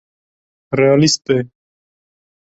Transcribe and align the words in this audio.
Realîst 0.79 1.19
be. 1.25 1.37